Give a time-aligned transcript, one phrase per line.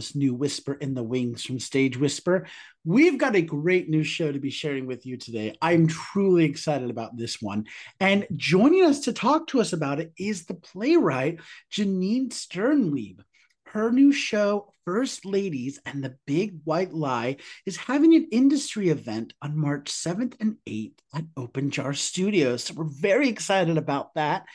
[0.00, 2.46] fabulous new Whisper in the Wings from Stage Whisper.
[2.84, 5.54] We've got a great new show to be sharing with you today.
[5.60, 7.66] I'm truly excited about this one.
[8.00, 13.20] And joining us to talk to us about it is the playwright Janine Sternlieb.
[13.66, 17.36] Her new show, First Ladies and the Big White Lie,
[17.66, 22.64] is having an industry event on March 7th and 8th at Open Jar Studios.
[22.64, 24.46] So we're very excited about that.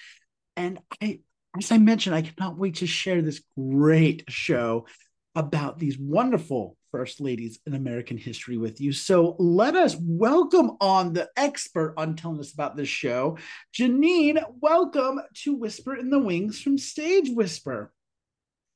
[0.58, 1.20] And I
[1.58, 4.88] as I mentioned, I cannot wait to share this great show
[5.36, 8.94] about these wonderful first ladies in American history with you.
[8.94, 13.38] So let us welcome on the expert on telling us about this show,
[13.78, 14.42] Janine.
[14.62, 17.92] Welcome to Whisper in the Wings from Stage Whisper.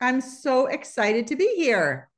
[0.02, 2.09] I'm so excited to be here.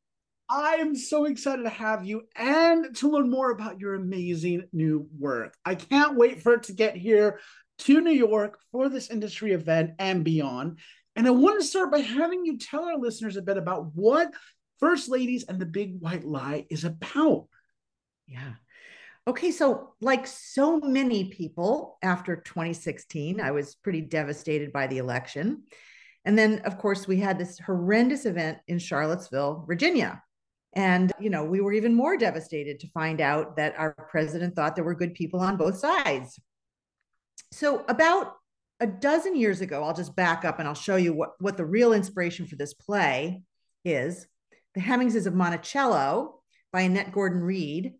[0.49, 5.07] I am so excited to have you and to learn more about your amazing new
[5.17, 5.55] work.
[5.63, 7.39] I can't wait for it to get here
[7.79, 10.79] to New York for this industry event and beyond.
[11.15, 14.31] And I want to start by having you tell our listeners a bit about what
[14.79, 17.47] First Ladies and the Big White Lie is about.
[18.27, 18.53] Yeah.
[19.27, 25.63] Okay, so like so many people after 2016, I was pretty devastated by the election.
[26.25, 30.23] And then, of course, we had this horrendous event in Charlottesville, Virginia.
[30.73, 34.75] And, you know, we were even more devastated to find out that our president thought
[34.75, 36.39] there were good people on both sides.
[37.51, 38.35] So, about
[38.81, 41.65] a dozen years ago, I'll just back up and I'll show you what, what the
[41.65, 43.43] real inspiration for this play
[43.85, 44.27] is.
[44.73, 46.41] The Hemingses of Monticello
[46.73, 47.93] by Annette Gordon Reed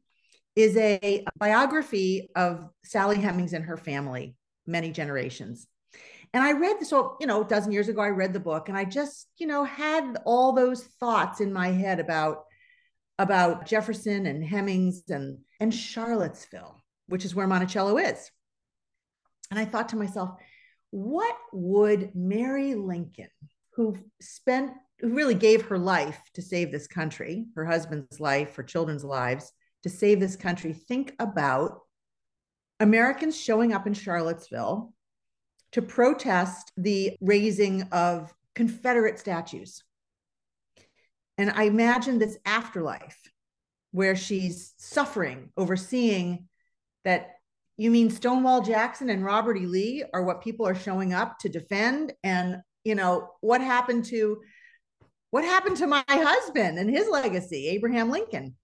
[0.56, 5.68] is a biography of Sally Hemings and her family, many generations.
[6.34, 8.68] And I read this, so, you know, a dozen years ago, I read the book
[8.68, 12.46] and I just, you know, had all those thoughts in my head about,
[13.19, 18.31] about Jefferson and Hemings and, and Charlottesville, which is where Monticello is.
[19.52, 20.31] And I thought to myself,
[20.91, 23.29] what would Mary Lincoln,
[23.74, 28.63] who spent, who really gave her life to save this country, her husband's life, her
[28.63, 29.51] children's lives,
[29.84, 31.80] to save this country, think about
[32.80, 34.94] Americans showing up in Charlottesville
[35.72, 39.84] to protest the raising of Confederate statues.
[41.38, 43.18] And I imagine this afterlife
[43.91, 46.47] where she's suffering over seeing
[47.03, 47.31] that
[47.81, 49.66] you mean Stonewall Jackson and Robert E.
[49.66, 52.14] Lee are what people are showing up to defend?
[52.24, 54.40] And, you know, what happened to
[55.31, 58.56] what happened to my husband and his legacy, Abraham Lincoln?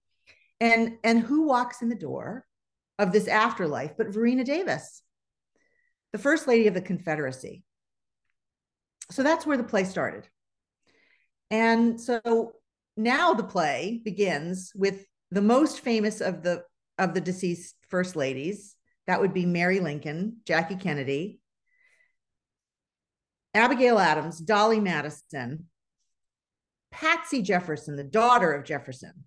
[0.60, 2.46] And and who walks in the door
[3.00, 5.02] of this afterlife but Varina Davis,
[6.12, 7.64] the first lady of the Confederacy.
[9.10, 10.28] So that's where the play started.
[11.50, 12.52] And so
[12.96, 16.62] now the play begins with the most famous of the
[16.98, 18.76] of the deceased first ladies,
[19.08, 21.40] that would be Mary Lincoln, Jackie Kennedy,
[23.54, 25.64] Abigail Adams, Dolly Madison,
[26.90, 29.24] Patsy Jefferson, the daughter of Jefferson.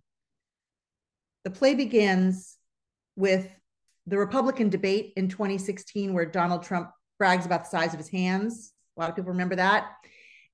[1.44, 2.58] The play begins
[3.16, 3.50] with
[4.06, 8.74] the Republican debate in 2016, where Donald Trump brags about the size of his hands.
[8.96, 9.88] A lot of people remember that.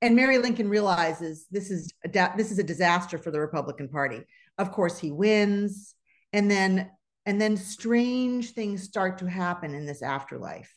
[0.02, 4.22] And Mary Lincoln realizes this is a this is a disaster for the Republican Party.
[4.58, 5.96] Of course, he wins,
[6.32, 6.92] and then
[7.28, 10.74] and then strange things start to happen in this afterlife.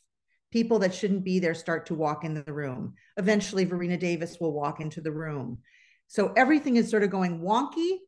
[0.50, 2.94] People that shouldn't be there start to walk in the room.
[3.16, 5.58] Eventually, Varina Davis will walk into the room.
[6.08, 7.98] So everything is sort of going wonky.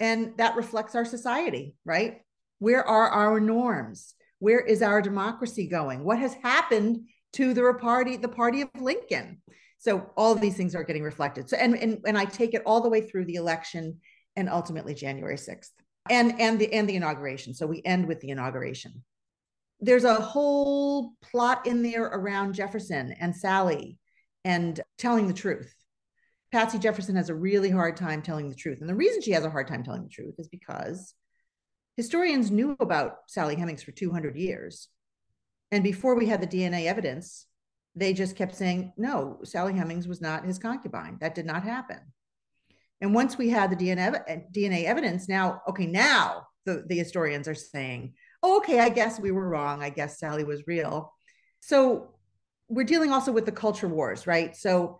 [0.00, 2.22] And that reflects our society, right?
[2.60, 4.14] Where are our norms?
[4.38, 6.02] Where is our democracy going?
[6.02, 7.00] What has happened
[7.34, 9.42] to the party, the party of Lincoln?
[9.76, 11.50] So all of these things are getting reflected.
[11.50, 14.00] So and and, and I take it all the way through the election
[14.34, 15.72] and ultimately January 6th
[16.10, 17.54] and and the and the inauguration.
[17.54, 19.04] So we end with the inauguration.
[19.80, 23.98] There's a whole plot in there around Jefferson and Sally
[24.44, 25.74] and telling the truth.
[26.52, 28.80] Patsy Jefferson has a really hard time telling the truth.
[28.80, 31.12] And the reason she has a hard time telling the truth is because
[31.96, 34.88] historians knew about Sally Hemings for 200 years.
[35.72, 37.46] And before we had the DNA evidence,
[37.96, 41.18] they just kept saying, no, Sally Hemings was not his concubine.
[41.20, 41.98] That did not happen.
[43.00, 48.14] And once we had the DNA, evidence, now, okay, now the, the historians are saying,
[48.42, 49.82] oh, okay, I guess we were wrong.
[49.82, 51.12] I guess Sally was real.
[51.60, 52.14] So
[52.68, 54.56] we're dealing also with the culture wars, right?
[54.56, 54.98] So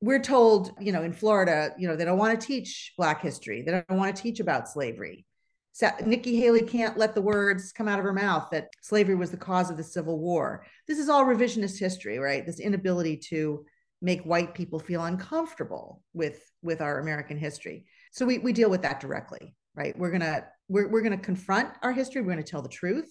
[0.00, 3.62] we're told, you know, in Florida, you know, they don't want to teach Black history.
[3.62, 5.24] They don't want to teach about slavery.
[5.72, 9.32] So Nikki Haley can't let the words come out of her mouth that slavery was
[9.32, 10.64] the cause of the Civil War.
[10.86, 12.46] This is all revisionist history, right?
[12.46, 13.64] This inability to
[14.04, 17.86] make white people feel uncomfortable with with our American history.
[18.12, 19.98] So we, we deal with that directly, right?
[19.98, 22.20] We're gonna we're, we're gonna confront our history.
[22.20, 23.10] We're gonna tell the truth,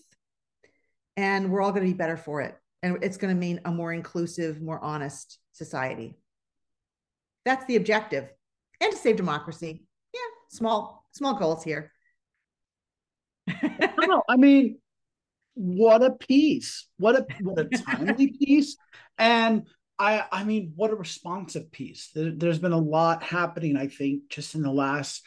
[1.18, 2.56] and we're all gonna be better for it.
[2.84, 6.16] And it's gonna mean a more inclusive, more honest society.
[7.44, 8.30] That's the objective.
[8.80, 9.84] And to save democracy.
[10.14, 10.20] Yeah,
[10.52, 11.92] small, small goals here.
[14.00, 14.78] no, I mean,
[15.56, 16.88] what a piece.
[16.98, 18.78] What a what a timely piece.
[19.18, 19.68] And
[20.04, 22.10] I I mean, what a responsive piece.
[22.14, 25.24] There, there's been a lot happening, I think, just in the last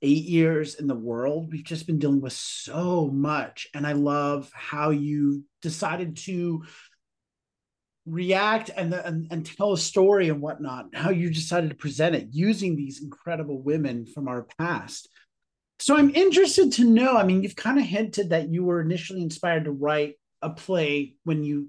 [0.00, 1.50] eight years in the world.
[1.50, 3.68] We've just been dealing with so much.
[3.74, 6.64] And I love how you decided to
[8.04, 12.28] react and, and, and tell a story and whatnot, how you decided to present it
[12.32, 15.08] using these incredible women from our past.
[15.78, 17.16] So I'm interested to know.
[17.16, 21.14] I mean, you've kind of hinted that you were initially inspired to write a play
[21.22, 21.68] when you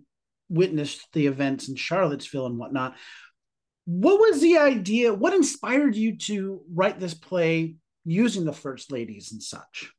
[0.53, 2.95] witnessed the events in Charlottesville and whatnot.
[3.85, 5.13] What was the idea?
[5.13, 9.91] What inspired you to write this play using the first ladies and such?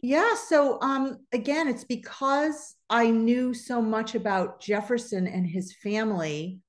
[0.00, 6.60] Yeah, so um again, it's because I knew so much about Jefferson and his family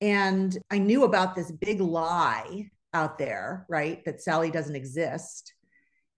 [0.00, 4.04] and I knew about this big lie out there, right?
[4.04, 5.52] That Sally doesn't exist.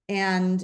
[0.08, 0.62] And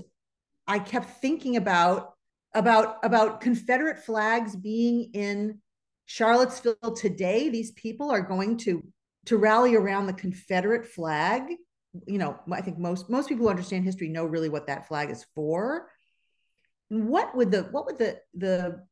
[0.66, 2.15] I kept thinking about
[2.56, 5.58] about about Confederate flags being in
[6.06, 7.50] Charlottesville today.
[7.50, 8.82] These people are going to
[9.26, 11.42] to rally around the Confederate flag.
[12.06, 15.10] You know, I think most most people who understand history know really what that flag
[15.10, 15.90] is for.
[16.88, 18.82] What would the what would the the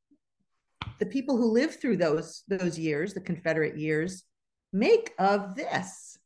[0.98, 4.24] the people who lived through those those years, the Confederate years,
[4.72, 6.18] make of this?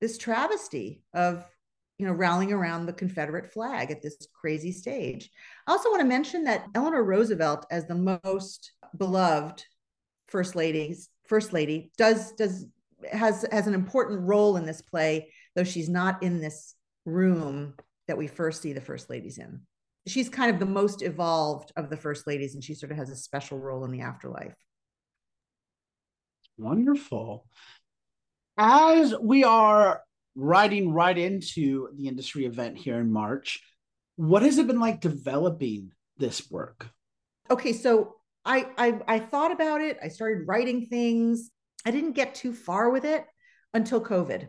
[0.00, 1.44] This travesty of
[1.98, 5.30] you know, rallying around the Confederate flag at this crazy stage.
[5.66, 9.64] I also want to mention that Eleanor Roosevelt, as the most beloved
[10.28, 12.66] first ladies, first lady, does does
[13.10, 16.74] has has an important role in this play, though she's not in this
[17.04, 17.74] room
[18.08, 19.60] that we first see the first ladies in.
[20.06, 23.10] She's kind of the most evolved of the first ladies, and she sort of has
[23.10, 24.54] a special role in the afterlife.
[26.58, 27.46] Wonderful.
[28.56, 30.02] As we are
[30.34, 33.62] riding right into the industry event here in March.
[34.16, 36.88] What has it been like developing this work?
[37.50, 39.98] Okay, so I, I I thought about it.
[40.02, 41.50] I started writing things.
[41.84, 43.24] I didn't get too far with it
[43.72, 44.48] until COVID.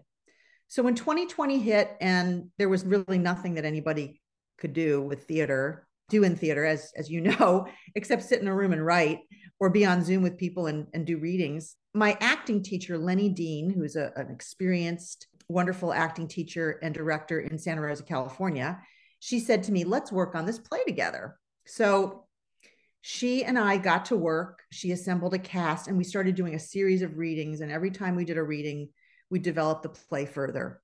[0.67, 4.21] So when 2020 hit and there was really nothing that anybody
[4.57, 8.55] could do with theater, do in theater, as as you know, except sit in a
[8.55, 9.19] room and write
[9.59, 11.75] or be on Zoom with people and, and do readings.
[11.93, 17.57] My acting teacher, Lenny Dean, who's a, an experienced wonderful acting teacher and director in
[17.57, 18.79] Santa Rosa, California,
[19.19, 21.37] she said to me, let's work on this play together.
[21.65, 22.25] So
[23.01, 24.63] she and I got to work.
[24.71, 27.61] She assembled a cast and we started doing a series of readings.
[27.61, 28.89] And every time we did a reading,
[29.29, 30.81] we developed the play further.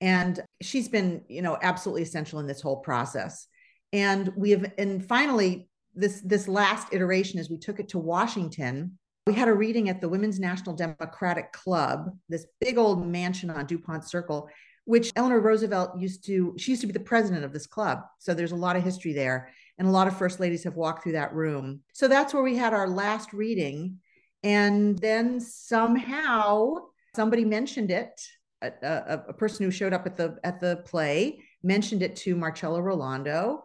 [0.00, 3.46] And she's been, you know, absolutely essential in this whole process.
[3.92, 8.98] And we have, and finally, this this last iteration is we took it to Washington
[9.28, 13.66] we had a reading at the Women's National Democratic Club, this big old mansion on
[13.66, 14.48] DuPont Circle,
[14.86, 18.00] which Eleanor Roosevelt used to, she used to be the president of this club.
[18.20, 19.50] So there's a lot of history there.
[19.76, 21.82] And a lot of first ladies have walked through that room.
[21.92, 23.98] So that's where we had our last reading.
[24.42, 26.76] And then somehow
[27.14, 28.18] somebody mentioned it.
[28.62, 32.34] A, a, a person who showed up at the at the play mentioned it to
[32.34, 33.62] Marcello Rolando,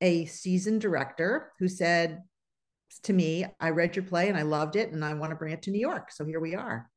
[0.00, 2.22] a seasoned director, who said,
[3.04, 5.52] to me, I read your play and I loved it and I want to bring
[5.52, 6.10] it to New York.
[6.12, 6.88] So here we are.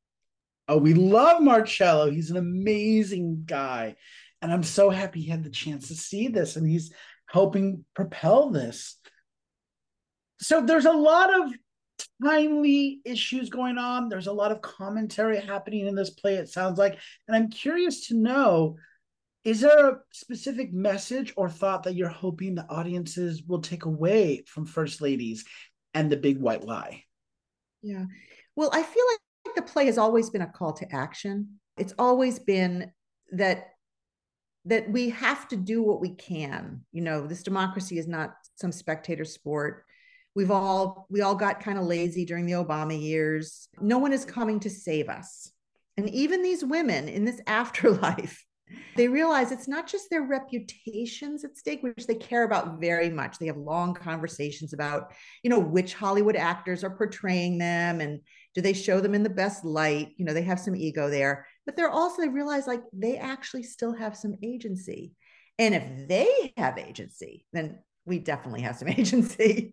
[0.68, 2.10] Oh, we love Marcello.
[2.10, 3.96] He's an amazing guy.
[4.42, 6.92] And I'm so happy he had the chance to see this and he's
[7.30, 8.98] helping propel this.
[10.40, 11.52] So there's a lot of
[12.22, 14.08] timely issues going on.
[14.08, 16.98] There's a lot of commentary happening in this play, it sounds like.
[17.26, 18.76] And I'm curious to know
[19.44, 24.42] is there a specific message or thought that you're hoping the audiences will take away
[24.48, 25.44] from First Ladies
[25.96, 27.02] and the big white lie.
[27.82, 28.04] Yeah.
[28.54, 31.58] Well, I feel like the play has always been a call to action.
[31.78, 32.92] It's always been
[33.32, 33.70] that
[34.66, 36.84] that we have to do what we can.
[36.92, 39.84] You know, this democracy is not some spectator sport.
[40.34, 43.68] We've all we all got kind of lazy during the Obama years.
[43.80, 45.50] No one is coming to save us.
[45.96, 48.44] And even these women in this afterlife
[48.96, 53.38] they realize it's not just their reputations at stake, which they care about very much.
[53.38, 55.12] They have long conversations about,
[55.42, 58.20] you know, which Hollywood actors are portraying them and
[58.54, 60.14] do they show them in the best light?
[60.16, 63.62] You know, they have some ego there, but they're also, they realize like they actually
[63.62, 65.12] still have some agency.
[65.58, 69.72] And if they have agency, then we definitely have some agency.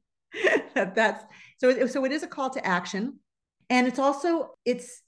[0.76, 1.24] That's
[1.60, 3.20] so, so it is a call to action.
[3.70, 5.02] And it's also, it's,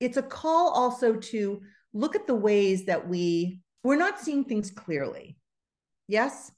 [0.00, 1.60] it's a call also to
[1.94, 5.38] look at the ways that we we're not seeing things clearly
[6.06, 6.52] yes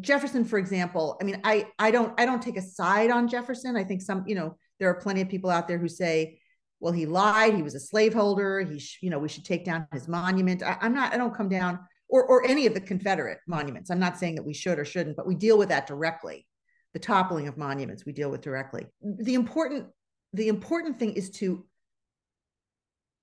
[0.00, 3.76] jefferson for example i mean i i don't i don't take a side on jefferson
[3.76, 6.38] i think some you know there are plenty of people out there who say
[6.80, 7.54] well, he lied.
[7.54, 8.62] He was a slaveholder.
[8.62, 10.62] He, sh- you know, we should take down his monument.
[10.62, 11.12] I, I'm not.
[11.12, 11.78] I don't come down
[12.08, 13.90] or or any of the Confederate monuments.
[13.90, 16.46] I'm not saying that we should or shouldn't, but we deal with that directly.
[16.94, 18.86] The toppling of monuments we deal with directly.
[19.02, 19.88] The important
[20.32, 21.66] the important thing is to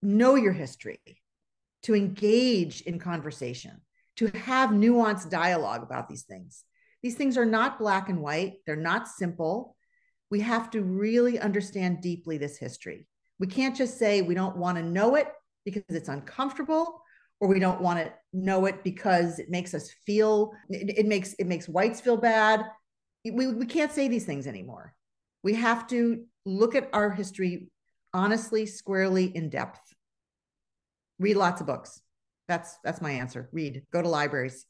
[0.03, 1.01] know your history,
[1.83, 3.81] to engage in conversation,
[4.17, 6.63] to have nuanced dialogue about these things.
[7.03, 9.75] These things are not black and white, they're not simple.
[10.29, 13.07] We have to really understand deeply this history.
[13.39, 15.31] We can't just say we don't want to know it
[15.63, 17.01] because it's uncomfortable
[17.39, 21.33] or we don't want to know it because it makes us feel it, it makes
[21.33, 22.65] it makes whites feel bad.
[23.23, 24.95] We, we can't say these things anymore.
[25.43, 27.69] We have to look at our history
[28.13, 29.86] honestly, squarely, in depth.
[31.19, 32.01] Read lots of books.
[32.47, 33.49] That's that's my answer.
[33.51, 33.83] Read.
[33.91, 34.65] Go to libraries.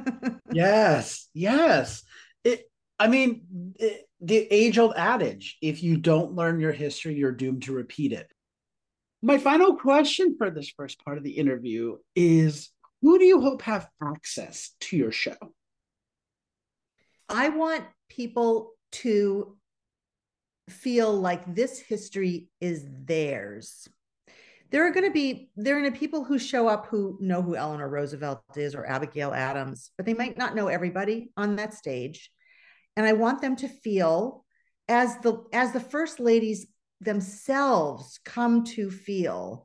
[0.52, 2.02] yes, yes.
[2.44, 2.64] It.
[3.00, 7.72] I mean, it, the age-old adage: if you don't learn your history, you're doomed to
[7.72, 8.30] repeat it.
[9.22, 12.70] My final question for this first part of the interview is:
[13.02, 15.36] Who do you hope have access to your show?
[17.28, 19.56] I want people to
[20.70, 23.88] feel like this history is theirs.
[24.70, 27.16] There are going to be there are going to be people who show up who
[27.20, 31.56] know who Eleanor Roosevelt is or Abigail Adams, but they might not know everybody on
[31.56, 32.30] that stage.
[32.96, 34.44] And I want them to feel
[34.88, 36.66] as the as the first ladies
[37.00, 39.64] themselves come to feel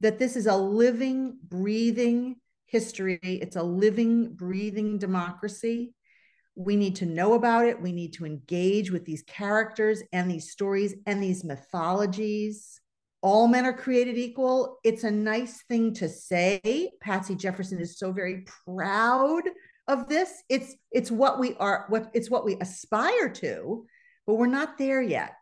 [0.00, 2.36] that this is a living, breathing
[2.66, 3.18] history.
[3.22, 5.94] It's a living, breathing democracy
[6.58, 7.80] we need to know about it.
[7.80, 12.80] We need to engage with these characters and these stories and these mythologies.
[13.20, 14.78] All men are created equal.
[14.84, 16.92] It's a nice thing to say.
[17.00, 19.42] Patsy Jefferson is so very proud
[19.88, 20.30] of this.
[20.48, 23.86] It's it's what we are what it's what we aspire to,
[24.26, 25.32] but we're not there yet.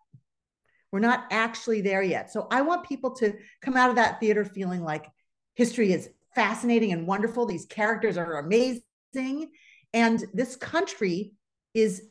[0.90, 2.32] We're not actually there yet.
[2.32, 5.10] So I want people to come out of that theater feeling like
[5.54, 7.44] history is fascinating and wonderful.
[7.44, 9.50] These characters are amazing
[9.92, 11.32] and this country
[11.74, 12.02] is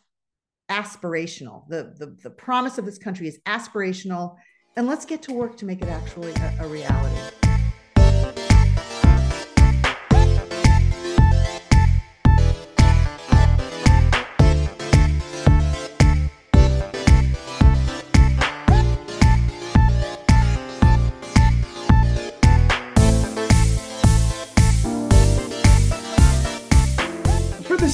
[0.69, 1.67] aspirational.
[1.69, 4.35] The, the, the promise of this country is aspirational.
[4.77, 7.15] And let's get to work to make it actually a, a reality.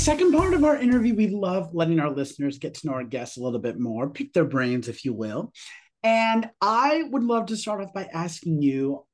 [0.02, 3.38] second part of our interview, we love letting our listeners get to know our guests
[3.38, 5.54] a little bit more, pick their brains, if you will.
[6.04, 9.06] And I would love to start off by asking you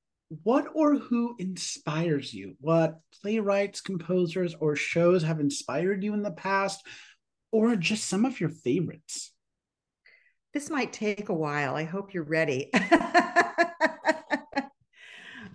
[0.43, 2.55] what or who inspires you?
[2.59, 6.85] What playwrights, composers, or shows have inspired you in the past,
[7.51, 9.31] or just some of your favorites?
[10.53, 11.75] This might take a while.
[11.75, 12.69] I hope you're ready.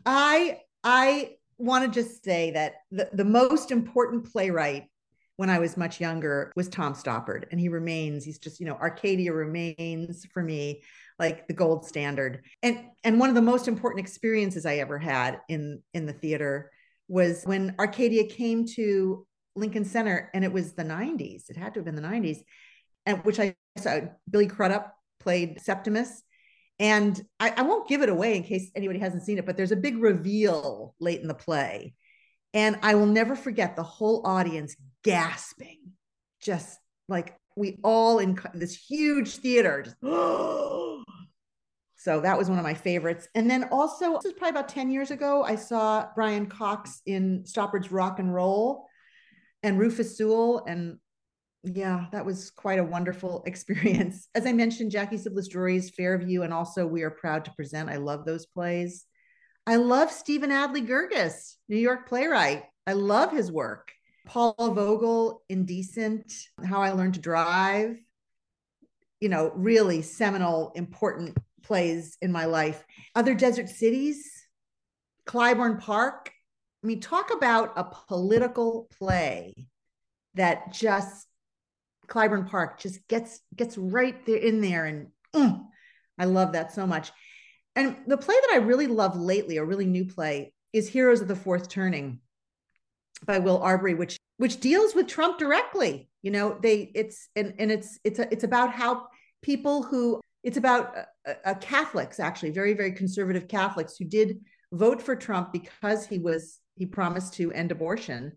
[0.07, 4.89] I I want to just say that the, the most important playwright
[5.37, 7.45] when I was much younger was Tom Stoppard.
[7.51, 10.83] And he remains, he's just, you know, Arcadia remains for me
[11.23, 12.43] like the gold standard.
[12.63, 16.71] And and one of the most important experiences I ever had in in the theater
[17.09, 21.49] was when Arcadia came to Lincoln Center and it was the 90s.
[21.49, 22.39] It had to have been the 90s.
[23.07, 24.01] And which I saw
[24.31, 26.23] Billy Crudup played Septimus.
[26.79, 29.73] And I, I won't give it away in case anybody hasn't seen it, but there's
[29.73, 31.95] a big reveal late in the play
[32.55, 35.79] and I will never forget the whole audience gasping,
[36.41, 39.83] just like we all in this huge theater.
[39.83, 40.82] Just, oh,
[42.03, 43.29] so that was one of my favorites.
[43.37, 47.47] And then also, this is probably about 10 years ago, I saw Brian Cox in
[47.47, 48.89] Stoppard's Rock and Roll
[49.63, 50.65] and Rufus Sewell.
[50.67, 50.99] And
[51.63, 54.29] yeah, that was quite a wonderful experience.
[54.35, 57.89] As I mentioned, Jackie Sibblies Drury's Fairview, and also We Are Proud to Present.
[57.89, 59.07] I love those plays.
[59.65, 62.65] I love Stephen Adly Guirgis, New York playwright.
[62.85, 63.93] I love his work.
[64.27, 66.33] Paula Vogel, Indecent,
[66.65, 67.97] How I Learned to Drive,
[69.21, 72.85] you know, really seminal, important plays in my life.
[73.15, 74.47] Other Desert Cities,
[75.27, 76.31] Clybourne Park.
[76.83, 79.69] I mean, talk about a political play
[80.35, 81.27] that just
[82.09, 85.65] Clybourne Park just gets gets right there in there, and mm,
[86.19, 87.13] I love that so much.
[87.75, 91.29] And the play that I really love lately, a really new play, is Heroes of
[91.29, 92.21] the Fourth Turning
[93.25, 96.09] by Will Arbery, which which deals with Trump directly.
[96.23, 99.07] You know, they it's and and it's it's a, it's about how
[99.43, 100.95] people who it's about
[101.45, 104.41] uh, Catholics actually, very very conservative Catholics who did
[104.73, 108.33] vote for Trump because he was he promised to end abortion,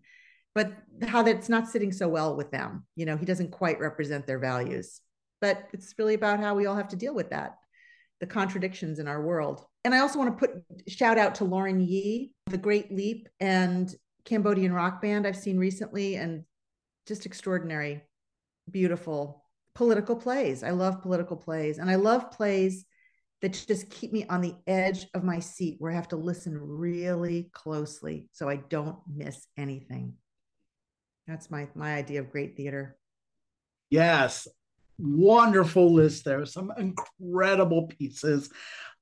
[0.54, 0.72] but
[1.06, 2.86] how that's not sitting so well with them.
[2.94, 5.00] You know, he doesn't quite represent their values.
[5.40, 7.56] But it's really about how we all have to deal with that
[8.20, 9.64] the contradictions in our world.
[9.84, 13.94] And I also want to put shout out to Lauren Yee, The Great Leap and
[14.24, 16.44] Cambodian rock band I've seen recently and
[17.06, 18.02] just extraordinary,
[18.70, 19.45] beautiful
[19.76, 20.62] political plays.
[20.62, 22.86] I love political plays and I love plays
[23.42, 26.58] that just keep me on the edge of my seat where I have to listen
[26.58, 30.14] really closely so I don't miss anything.
[31.26, 32.96] That's my my idea of great theater.
[33.90, 34.48] Yes,
[34.98, 36.46] wonderful list there.
[36.46, 38.48] Some incredible pieces.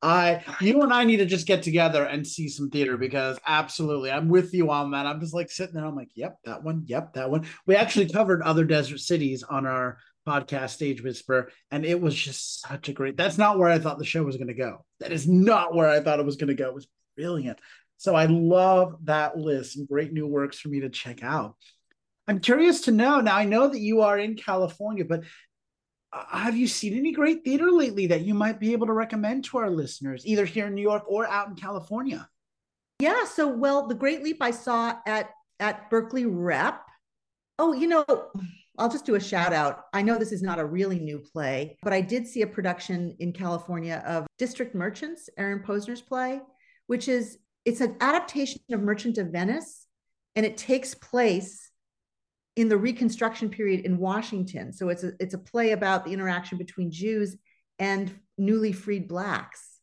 [0.02, 4.10] I, you and I need to just get together and see some theater because absolutely,
[4.10, 5.06] I'm with you on that.
[5.06, 5.84] I'm just like sitting there.
[5.86, 7.46] I'm like, yep, that one, yep, that one.
[7.66, 12.60] We actually covered other desert cities on our podcast, Stage Whisper, and it was just
[12.60, 13.16] such a great.
[13.16, 14.84] That's not where I thought the show was going to go.
[15.00, 16.68] That is not where I thought it was going to go.
[16.68, 17.58] It was brilliant.
[17.98, 19.74] So I love that list.
[19.74, 21.56] Some great new works for me to check out.
[22.26, 23.20] I'm curious to know.
[23.20, 25.24] Now I know that you are in California, but
[26.12, 29.44] uh, have you seen any great theater lately that you might be able to recommend
[29.44, 32.28] to our listeners, either here in New York or out in California?
[32.98, 33.24] Yeah.
[33.24, 36.80] So, well, the Great Leap I saw at at Berkeley Rep.
[37.58, 38.04] Oh, you know,
[38.78, 39.84] I'll just do a shout out.
[39.92, 43.14] I know this is not a really new play, but I did see a production
[43.20, 46.40] in California of District Merchants, Aaron Posner's play,
[46.86, 49.86] which is it's an adaptation of Merchant of Venice,
[50.34, 51.70] and it takes place
[52.56, 54.72] in the Reconstruction period in Washington.
[54.72, 57.36] So it's a it's a play about the interaction between Jews
[57.78, 59.78] and newly freed blacks.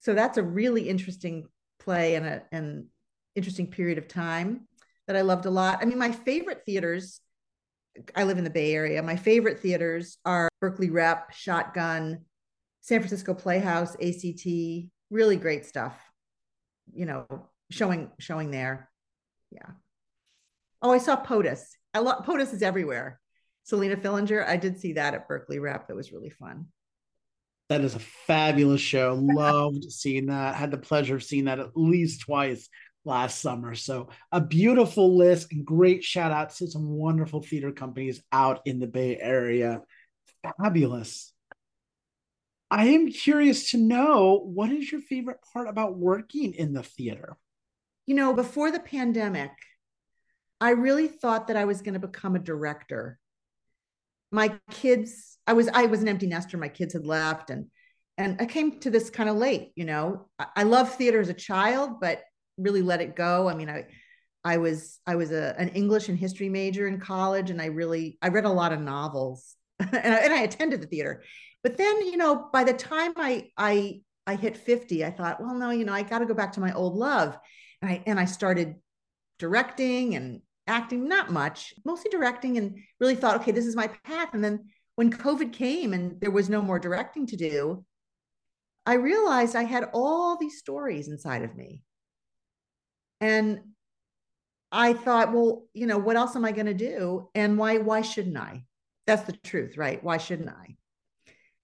[0.00, 1.46] So that's a really interesting
[1.78, 2.88] play and a an
[3.36, 4.66] interesting period of time
[5.06, 5.78] that I loved a lot.
[5.80, 7.20] I mean, my favorite theaters
[8.16, 9.02] I live in the Bay Area.
[9.02, 12.24] My favorite theaters are Berkeley Rep, Shotgun,
[12.80, 14.46] San Francisco Playhouse, ACT.
[15.10, 15.94] Really great stuff.
[16.94, 17.26] You know,
[17.70, 18.90] showing showing there.
[19.50, 19.70] Yeah.
[20.80, 21.62] Oh, I saw POTUS.
[21.94, 23.20] I love POTUS is everywhere.
[23.64, 24.46] Selina Fillinger.
[24.46, 25.88] I did see that at Berkeley Rep.
[25.88, 26.66] That was really fun.
[27.68, 29.18] That is a fabulous show.
[29.20, 30.56] Loved seeing that.
[30.56, 32.68] Had the pleasure of seeing that at least twice
[33.04, 33.74] last summer.
[33.74, 38.78] So a beautiful list and great shout outs to some wonderful theater companies out in
[38.78, 39.82] the Bay Area.
[40.58, 41.32] Fabulous.
[42.70, 47.36] I am curious to know what is your favorite part about working in the theater?
[48.06, 49.50] You know, before the pandemic,
[50.60, 53.18] I really thought that I was going to become a director.
[54.30, 56.56] My kids, I was I was an empty nester.
[56.56, 57.66] My kids had left and
[58.16, 60.28] and I came to this kind of late, you know.
[60.38, 62.22] I, I love theater as a child, but
[62.56, 63.48] really let it go.
[63.48, 63.86] I mean, I
[64.44, 68.18] I was I was a, an English and history major in college, and I really
[68.22, 71.22] I read a lot of novels, and, I, and I attended the theater.
[71.62, 75.54] But then, you know, by the time I I I hit fifty, I thought, well,
[75.54, 77.38] no, you know, I got to go back to my old love,
[77.80, 78.76] and I and I started
[79.38, 84.30] directing and acting, not much, mostly directing, and really thought, okay, this is my path.
[84.32, 87.84] And then when COVID came and there was no more directing to do,
[88.86, 91.82] I realized I had all these stories inside of me
[93.22, 93.60] and
[94.72, 97.28] I thought, well, you know, what else am I going to do?
[97.36, 98.64] And why, why shouldn't I?
[99.06, 100.02] That's the truth, right?
[100.02, 100.76] Why shouldn't I?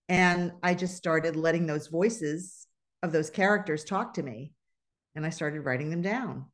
[0.08, 2.68] And I just started letting those voices
[3.02, 4.52] of those characters talk to me.
[5.16, 6.46] And I started writing them down.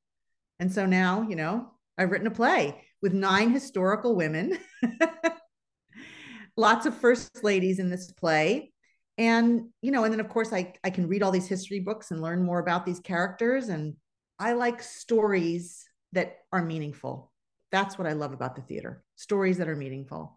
[0.59, 4.59] And so now, you know, I've written a play with nine historical women,
[6.57, 8.73] lots of first ladies in this play.
[9.19, 12.11] And, you know, and then of course I, I can read all these history books
[12.11, 13.97] and learn more about these characters and
[14.39, 17.33] I like stories that are meaningful.
[17.71, 19.03] That's what I love about the theater.
[19.17, 20.37] Stories that are meaningful.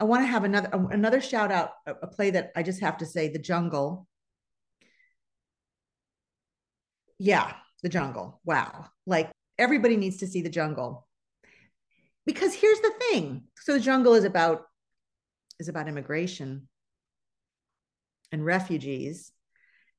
[0.00, 3.06] I want to have another another shout out a play that I just have to
[3.06, 4.06] say The Jungle.
[7.18, 8.40] Yeah, The Jungle.
[8.44, 8.86] Wow.
[9.06, 11.06] Like everybody needs to see The Jungle.
[12.26, 13.44] Because here's the thing.
[13.56, 14.62] So The Jungle is about
[15.58, 16.68] is about immigration
[18.30, 19.32] and refugees.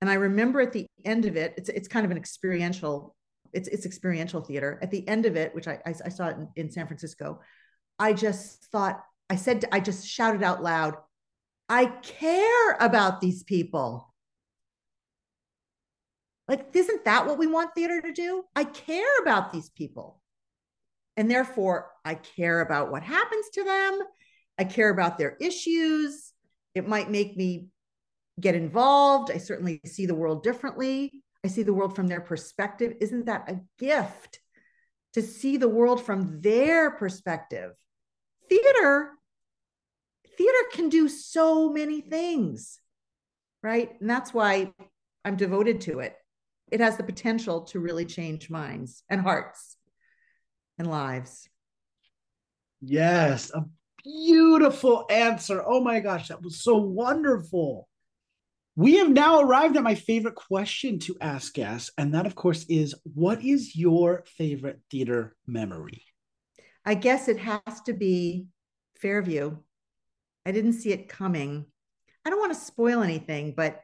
[0.02, 3.16] And I remember at the end of it, it's it's kind of an experiential
[3.54, 4.80] it's it's experiential theater.
[4.82, 7.40] At the end of it, which I I, I saw it in, in, San Francisco,
[7.98, 10.96] I just thought I said I just shouted out loud,
[11.68, 14.14] I care about these people.
[16.48, 18.44] Like, isn't that what we want theater to do?
[18.56, 20.20] I care about these people.
[21.16, 24.00] And therefore, I care about what happens to them.
[24.58, 26.34] I care about their issues.
[26.74, 27.68] It might make me
[28.40, 29.32] get involved.
[29.32, 31.24] I certainly see the world differently.
[31.44, 32.96] I see the world from their perspective.
[33.00, 34.40] Isn't that a gift
[35.14, 37.72] to see the world from their perspective?
[38.50, 39.12] Theater,
[40.38, 42.80] theater can do so many things,
[43.64, 43.92] right?
[44.02, 44.74] And that's why
[45.24, 46.16] I'm devoted to it.
[46.72, 49.78] It has the potential to really change minds and hearts
[50.78, 51.50] and lives.
[52.82, 53.66] Yes, a
[54.04, 55.64] beautiful answer.
[55.66, 57.88] Oh my gosh, that was so wonderful.
[58.80, 62.66] We have now arrived at my favorite question to ask guests, and that, of course,
[62.70, 66.06] is what is your favorite theater memory?
[66.86, 68.46] I guess it has to be
[69.02, 69.58] Fairview.
[70.46, 71.66] I didn't see it coming.
[72.24, 73.82] I don't want to spoil anything, but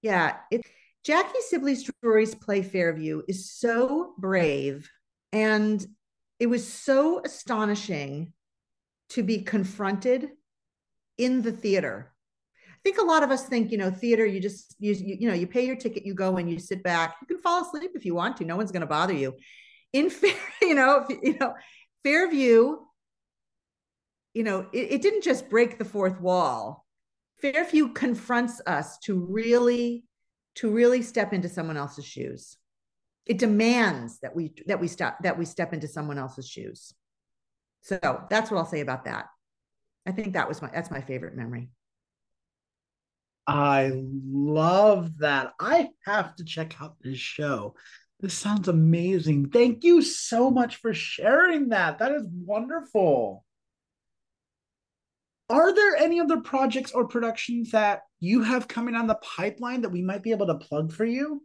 [0.00, 0.62] yeah, it
[1.04, 4.90] Jackie Sibblies Drury's play Fairview is so brave
[5.34, 5.86] and
[6.40, 8.32] it was so astonishing
[9.10, 10.30] to be confronted
[11.18, 12.14] in the theater.
[12.88, 15.34] Think a lot of us think, you know, theater, you just, you, you, you know,
[15.34, 17.16] you pay your ticket, you go and you sit back.
[17.20, 18.46] You can fall asleep if you want to.
[18.46, 19.34] No one's going to bother you.
[19.92, 21.52] In fair, you know, if, you know,
[22.02, 22.78] Fairview,
[24.32, 26.86] you know, it, it didn't just break the fourth wall.
[27.42, 30.04] Fairview confronts us to really,
[30.54, 32.56] to really step into someone else's shoes.
[33.26, 36.94] It demands that we that we step that we step into someone else's shoes.
[37.82, 37.98] So
[38.30, 39.26] that's what I'll say about that.
[40.06, 41.68] I think that was my that's my favorite memory.
[43.48, 45.54] I love that.
[45.58, 47.74] I have to check out this show.
[48.20, 49.48] This sounds amazing.
[49.48, 51.98] Thank you so much for sharing that.
[51.98, 53.46] That is wonderful.
[55.48, 59.92] Are there any other projects or productions that you have coming on the pipeline that
[59.92, 61.42] we might be able to plug for you?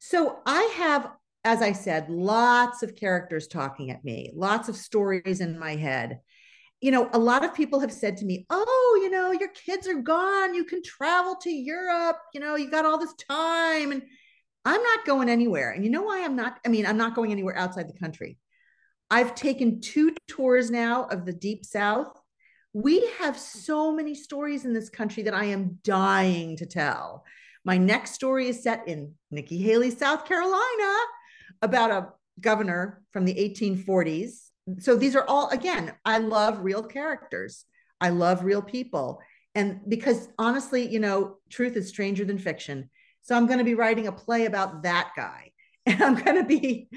[0.00, 1.08] So I have,
[1.44, 6.18] as I said, lots of characters talking at me, lots of stories in my head.
[6.84, 9.88] You know, a lot of people have said to me, Oh, you know, your kids
[9.88, 10.54] are gone.
[10.54, 12.18] You can travel to Europe.
[12.34, 13.90] You know, you got all this time.
[13.90, 14.02] And
[14.66, 15.70] I'm not going anywhere.
[15.70, 16.58] And you know why I'm not?
[16.62, 18.36] I mean, I'm not going anywhere outside the country.
[19.10, 22.20] I've taken two tours now of the Deep South.
[22.74, 27.24] We have so many stories in this country that I am dying to tell.
[27.64, 30.94] My next story is set in Nikki Haley, South Carolina,
[31.62, 32.08] about a
[32.42, 34.43] governor from the 1840s.
[34.78, 37.64] So these are all, again, I love real characters.
[38.00, 39.20] I love real people.
[39.54, 42.90] And because honestly, you know, truth is stranger than fiction.
[43.22, 45.50] So I'm going to be writing a play about that guy.
[45.86, 46.88] And I'm going to be,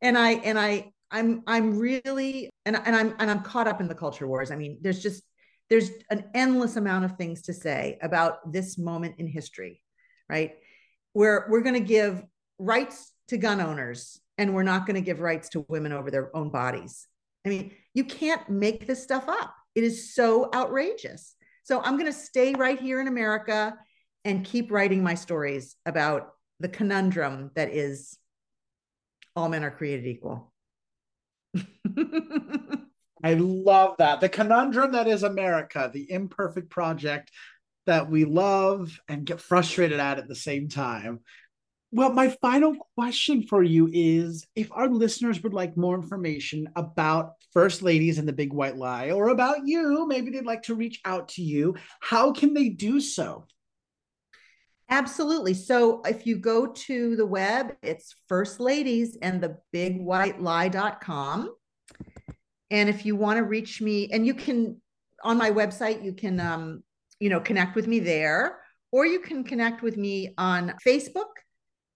[0.00, 3.88] and I, and I, I'm, I'm really, and, and I'm, and I'm caught up in
[3.88, 4.52] the culture wars.
[4.52, 5.24] I mean, there's just,
[5.68, 9.82] there's an endless amount of things to say about this moment in history,
[10.28, 10.52] right?
[11.12, 12.22] Where we're going to give
[12.60, 16.34] rights to gun owners and we're not going to give rights to women over their
[16.36, 17.08] own bodies.
[17.46, 19.54] I mean, you can't make this stuff up.
[19.76, 21.36] It is so outrageous.
[21.62, 23.76] So I'm going to stay right here in America
[24.24, 28.18] and keep writing my stories about the conundrum that is
[29.36, 30.52] all men are created equal.
[33.22, 34.20] I love that.
[34.20, 37.30] The conundrum that is America, the imperfect project
[37.86, 41.20] that we love and get frustrated at at the same time.
[41.96, 47.36] Well, my final question for you is if our listeners would like more information about
[47.54, 51.00] First Ladies and the Big White Lie or about you, maybe they'd like to reach
[51.06, 53.46] out to you, how can they do so?
[54.90, 55.54] Absolutely.
[55.54, 61.50] So if you go to the web, it's First Ladies and the Big White Lie.com.
[62.70, 64.82] And if you want to reach me, and you can
[65.24, 66.82] on my website, you can um,
[67.20, 68.58] you know, connect with me there,
[68.92, 71.32] or you can connect with me on Facebook.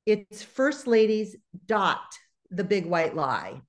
[0.06, 1.36] It's First Ladies
[1.66, 2.14] dot
[2.50, 3.60] the Big White Lie.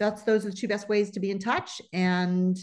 [0.00, 1.80] That's those are the two best ways to be in touch.
[1.92, 2.58] And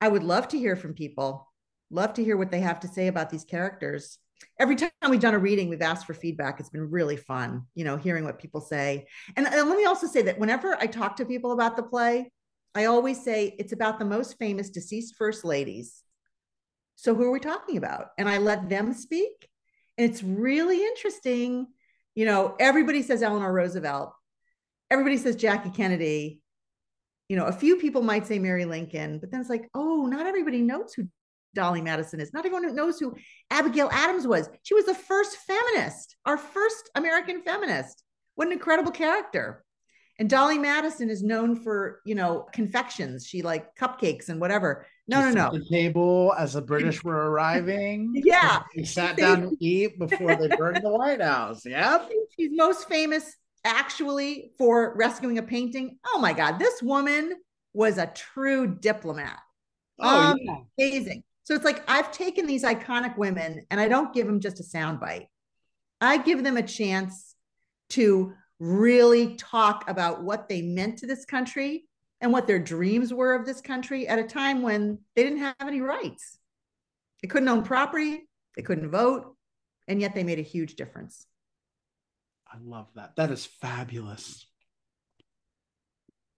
[0.00, 1.48] I would love to hear from people.
[1.90, 4.18] Love to hear what they have to say about these characters
[4.58, 6.60] every time we've done a reading, we've asked for feedback.
[6.60, 9.06] It's been really fun, you know, hearing what people say.
[9.36, 12.32] And, and, let me also say that whenever I talk to people about the play,
[12.74, 16.02] I always say it's about the most famous deceased first ladies.
[16.96, 18.08] So who are we talking about?
[18.18, 19.48] And I let them speak.
[19.98, 21.66] And it's really interesting.
[22.14, 24.12] You know, everybody says Eleanor Roosevelt,
[24.90, 26.40] everybody says Jackie Kennedy.
[27.28, 30.26] You know, a few people might say Mary Lincoln, but then it's like, oh, not
[30.26, 31.06] everybody knows who
[31.54, 32.32] Dolly Madison is.
[32.32, 33.14] Not everyone knows who
[33.50, 34.48] Abigail Adams was.
[34.62, 38.02] She was the first feminist, our first American feminist.
[38.34, 39.64] What an incredible character.
[40.20, 43.26] And Dolly Madison is known for, you know, confections.
[43.26, 44.86] She like cupcakes and whatever.
[45.08, 45.58] No, she no, no.
[45.58, 48.12] The table as the British were arriving.
[48.22, 48.62] yeah.
[48.76, 51.64] She sat down to eat before they burned the White House.
[51.64, 52.10] Yep.
[52.36, 55.98] She's most famous actually for rescuing a painting.
[56.06, 56.58] Oh my God.
[56.58, 57.36] This woman
[57.72, 59.38] was a true diplomat.
[59.98, 60.56] Oh, um, yeah.
[60.78, 61.24] amazing.
[61.44, 64.64] So it's like I've taken these iconic women and I don't give them just a
[64.64, 65.28] soundbite.
[65.98, 67.34] I give them a chance
[67.90, 71.86] to really talk about what they meant to this country
[72.20, 75.56] and what their dreams were of this country at a time when they didn't have
[75.62, 76.38] any rights.
[77.22, 79.34] They couldn't own property, they couldn't vote,
[79.88, 81.26] and yet they made a huge difference.
[82.46, 83.16] I love that.
[83.16, 84.46] That is fabulous.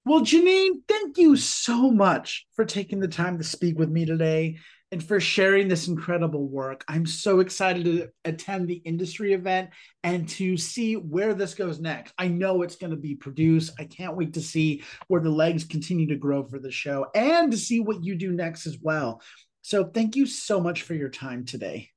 [0.05, 4.59] Well, Janine, thank you so much for taking the time to speak with me today
[4.93, 6.85] and for sharing this incredible work.
[6.87, 9.71] I'm so excited to attend the industry event
[10.05, 12.13] and to see where this goes next.
[12.19, 13.73] I know it's going to be produced.
[13.79, 17.51] I can't wait to see where the legs continue to grow for the show and
[17.51, 19.23] to see what you do next as well.
[19.63, 21.89] So, thank you so much for your time today.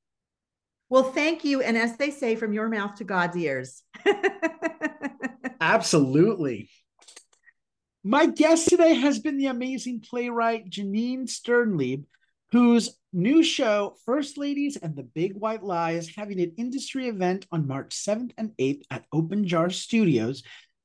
[0.88, 1.60] Well, thank you.
[1.60, 3.82] And as they say, from your mouth to God's ears.
[5.60, 6.70] Absolutely.
[8.04, 12.04] My guest today has been the amazing playwright Janine Sternlieb,
[12.52, 17.46] whose new show, First Ladies and the Big White Lie, is having an industry event
[17.50, 20.42] on March 7th and 8th at Open Jar Studios.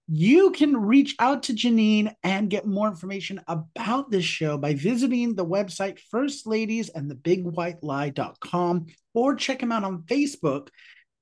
[0.07, 5.35] You can reach out to Janine and get more information about this show by visiting
[5.35, 10.67] the website First Ladies and the Big White Lie.com or check him out on Facebook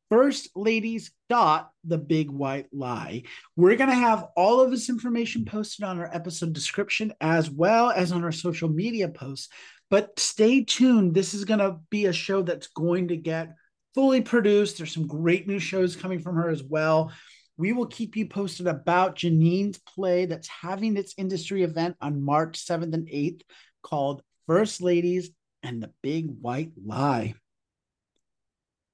[0.10, 3.22] first ladies dot the big white lie
[3.56, 7.92] we're going to have all of this information posted on our episode description as well
[7.92, 9.50] as on our social media posts
[9.90, 11.14] but stay tuned.
[11.14, 13.56] This is going to be a show that's going to get
[13.96, 14.78] fully produced.
[14.78, 17.12] There's some great new shows coming from her as well.
[17.58, 22.66] We will keep you posted about Janine's play that's having its industry event on March
[22.66, 23.42] 7th and 8th
[23.84, 25.32] called First Ladies
[25.64, 27.34] and the Big White Lie.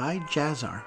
[0.00, 0.82] by Jazzar.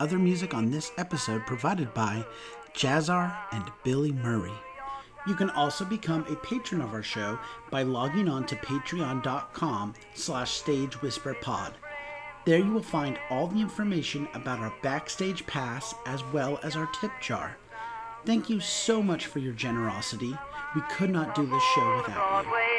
[0.00, 2.26] Other music on this episode provided by
[2.74, 4.58] Jazzar and Billy Murray.
[5.24, 7.38] You can also become a patron of our show
[7.70, 11.74] by logging on to patreon.com slash stagewhisperpod.
[12.44, 16.88] There you will find all the information about our backstage pass as well as our
[17.00, 17.56] tip jar.
[18.24, 20.36] Thank you so much for your generosity.
[20.74, 22.75] We could not do this show without you.